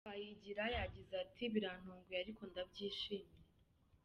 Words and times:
Twayigira 0.05 0.63
yagize 0.75 1.13
ati 1.23 1.43
“Birantunguye 1.53 2.17
ariko 2.23 2.41
ndabyishimiye. 2.51 3.45